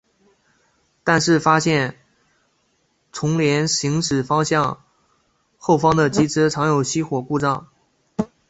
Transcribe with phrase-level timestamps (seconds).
[1.03, 1.95] 但是发现
[3.11, 4.81] 重联行驶方向
[5.59, 7.67] 后方的机车常有熄火故障。